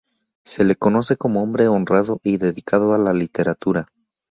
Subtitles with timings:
[0.43, 3.85] Se le conoce como hombre honrado y dedicado a la literatura.